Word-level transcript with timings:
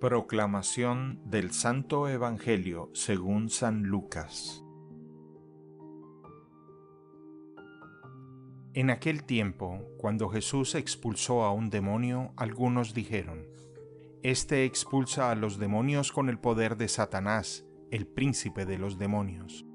Proclamación 0.00 1.20
del 1.26 1.52
Santo 1.52 2.08
Evangelio 2.08 2.88
según 2.94 3.50
San 3.50 3.82
Lucas 3.82 4.64
En 8.72 8.88
aquel 8.88 9.24
tiempo, 9.24 9.82
cuando 9.98 10.30
Jesús 10.30 10.74
expulsó 10.74 11.44
a 11.44 11.52
un 11.52 11.68
demonio, 11.68 12.32
algunos 12.38 12.94
dijeron, 12.94 13.46
Este 14.22 14.64
expulsa 14.64 15.30
a 15.30 15.34
los 15.34 15.58
demonios 15.58 16.12
con 16.12 16.30
el 16.30 16.38
poder 16.38 16.78
de 16.78 16.88
Satanás, 16.88 17.66
el 17.90 18.06
príncipe 18.06 18.64
de 18.64 18.78
los 18.78 18.96
demonios. 18.96 19.66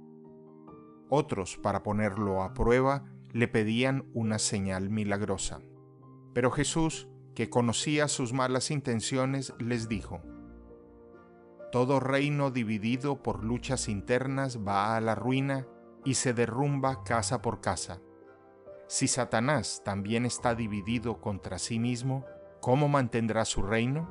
Otros, 1.07 1.55
para 1.57 1.83
ponerlo 1.83 2.41
a 2.41 2.55
prueba, 2.55 3.05
le 3.31 3.47
pedían 3.47 4.09
una 4.15 4.39
señal 4.39 4.89
milagrosa. 4.89 5.59
Pero 6.33 6.49
Jesús, 6.49 7.07
que 7.35 7.49
conocía 7.49 8.07
sus 8.07 8.33
malas 8.33 8.71
intenciones, 8.71 9.53
les 9.59 9.87
dijo, 9.87 10.21
Todo 11.71 11.99
reino 11.99 12.49
dividido 12.49 13.21
por 13.21 13.43
luchas 13.43 13.89
internas 13.89 14.59
va 14.65 14.95
a 14.95 15.01
la 15.01 15.13
ruina 15.13 15.67
y 16.05 16.15
se 16.15 16.33
derrumba 16.33 17.03
casa 17.03 17.41
por 17.41 17.61
casa. 17.61 17.99
Si 18.87 19.07
Satanás 19.07 19.81
también 19.83 20.25
está 20.25 20.55
dividido 20.55 21.19
contra 21.19 21.59
sí 21.59 21.77
mismo, 21.77 22.25
¿cómo 22.61 22.87
mantendrá 22.87 23.43
su 23.43 23.61
reino? 23.61 24.07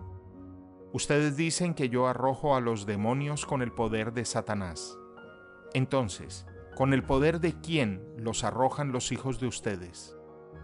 Ustedes 0.93 1.37
dicen 1.37 1.75
que 1.75 1.89
yo 1.89 2.07
arrojo 2.07 2.55
a 2.55 2.61
los 2.61 2.85
demonios 2.85 3.47
con 3.47 3.63
el 3.63 3.73
poder 3.73 4.13
de 4.13 4.25
Satanás. 4.25 4.99
Entonces, 5.73 6.47
¿con 6.77 6.93
el 6.93 7.03
poder 7.03 7.41
de 7.41 7.59
quién 7.61 8.05
los 8.17 8.45
arrojan 8.45 8.93
los 8.93 9.11
hijos 9.11 9.41
de 9.41 9.47
ustedes? 9.47 10.17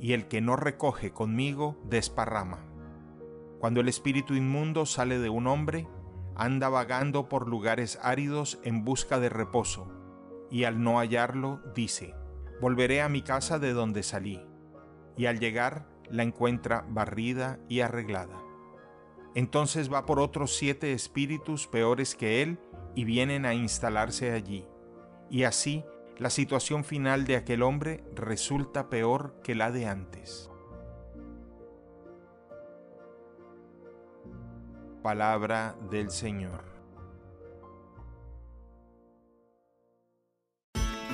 y 0.00 0.14
el 0.14 0.26
que 0.28 0.40
no 0.40 0.56
recoge 0.56 1.12
conmigo 1.12 1.76
desparrama. 1.84 2.64
Cuando 3.58 3.80
el 3.80 3.88
espíritu 3.88 4.34
inmundo 4.34 4.86
sale 4.86 5.18
de 5.18 5.28
un 5.28 5.46
hombre, 5.46 5.86
anda 6.34 6.70
vagando 6.70 7.28
por 7.28 7.46
lugares 7.46 7.98
áridos 8.02 8.58
en 8.64 8.84
busca 8.84 9.20
de 9.20 9.28
reposo, 9.28 9.92
y 10.50 10.64
al 10.64 10.82
no 10.82 10.98
hallarlo 10.98 11.60
dice, 11.74 12.14
volveré 12.60 13.02
a 13.02 13.10
mi 13.10 13.20
casa 13.20 13.58
de 13.58 13.74
donde 13.74 14.02
salí, 14.02 14.42
y 15.18 15.26
al 15.26 15.38
llegar 15.38 15.86
la 16.08 16.22
encuentra 16.22 16.86
barrida 16.88 17.60
y 17.68 17.80
arreglada. 17.80 18.40
Entonces 19.34 19.92
va 19.92 20.06
por 20.06 20.18
otros 20.18 20.56
siete 20.56 20.92
espíritus 20.92 21.66
peores 21.66 22.16
que 22.16 22.42
él 22.42 22.58
y 22.94 23.04
vienen 23.04 23.44
a 23.44 23.52
instalarse 23.52 24.32
allí, 24.32 24.66
y 25.28 25.44
así 25.44 25.84
la 26.20 26.28
situación 26.28 26.84
final 26.84 27.24
de 27.24 27.34
aquel 27.34 27.62
hombre 27.62 28.04
resulta 28.14 28.90
peor 28.90 29.40
que 29.42 29.54
la 29.54 29.70
de 29.70 29.86
antes. 29.86 30.50
Palabra 35.02 35.76
del 35.90 36.10
Señor. 36.10 36.62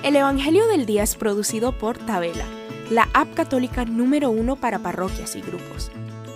El 0.02 0.16
Evangelio 0.16 0.66
del 0.66 0.86
Día 0.86 1.04
es 1.04 1.14
producido 1.14 1.78
por 1.78 1.98
Tabela, 1.98 2.44
la 2.90 3.08
app 3.14 3.32
católica 3.34 3.84
número 3.84 4.30
uno 4.30 4.56
para 4.56 4.80
parroquias 4.80 5.36
y 5.36 5.40
grupos. 5.40 5.92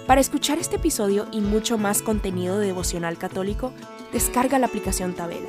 Para 0.07 0.21
escuchar 0.21 0.59
este 0.59 0.77
episodio 0.77 1.27
y 1.33 1.41
mucho 1.41 1.77
más 1.77 2.03
contenido 2.03 2.59
devocional 2.61 3.19
católico, 3.19 3.73
descarga 4.13 4.61
la 4.61 4.67
aplicación 4.67 5.15
Tabela 5.15 5.49